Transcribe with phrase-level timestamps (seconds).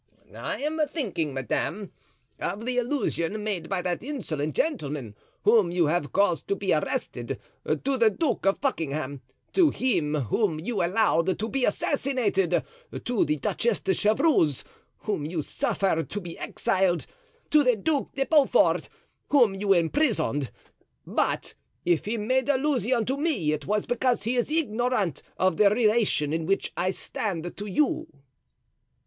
[0.35, 1.91] "I am thinking, madame,
[2.39, 7.39] of the allusion made by that insolent gentleman, whom you have caused to be arrested,
[7.67, 13.93] to the Duke of Buckingham—to him whom you allowed to be assassinated—to the Duchess de
[13.93, 14.63] Chevreuse,
[15.01, 18.89] whom you suffered to be exiled—to the Duc de Beaufort,
[19.29, 20.51] whom you imprisoned;
[21.05, 21.53] but
[21.85, 26.33] if he made allusion to me it was because he is ignorant of the relation
[26.33, 28.07] in which I stand to you."